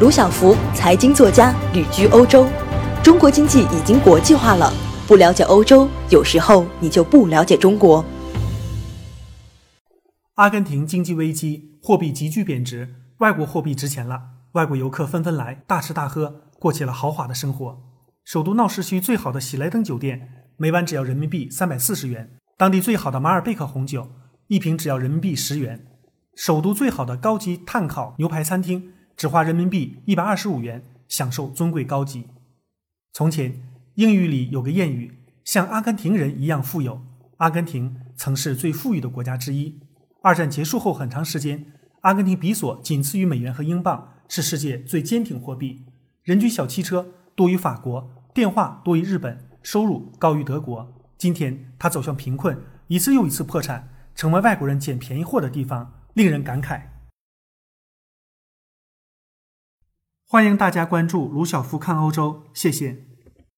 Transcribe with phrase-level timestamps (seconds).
[0.00, 2.48] 卢晓福，财经作家，旅居欧洲。
[3.00, 4.72] 中国经济已经国际化了，
[5.06, 8.04] 不了解欧洲，有时候你就不了解中国。
[10.34, 14.20] 阿根廷经济危机，货币急剧贬值，外国货币值钱了，
[14.54, 17.78] 外国游客纷纷来大吃大喝，过起了豪华的生活。
[18.24, 22.24] 首都闹市区最好的喜来登酒店，每晚只要人民币三百四十元；
[22.58, 24.08] 当地最好的马尔贝克红酒，
[24.48, 25.86] 一瓶只要人民币十元。
[26.34, 32.26] 首都最好的高级碳烤牛排餐厅，只花人民币一百二十五元，享受尊贵高级。
[33.12, 33.62] 从前，
[33.94, 37.00] 英语里有个谚语：“像阿根廷人一样富有。”
[37.38, 39.80] 阿根廷曾是最富裕的国家之一。
[40.22, 41.66] 二战结束后很长时间，
[42.00, 45.84] 阿根廷比索仅次于美元和英镑，是世界最坚挺货币。
[46.22, 50.92] 人均小汽车多于法国，电话多于日本，收入高于德国。
[51.18, 52.58] 今天，它走向贫困，
[52.88, 56.00] 一次又一次破产，成为外国人捡便宜货的地方。
[56.14, 56.80] 令人感慨。
[60.26, 63.13] 欢迎大家关注卢晓夫看欧洲，谢谢。